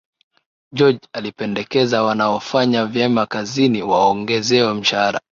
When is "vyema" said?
2.85-3.25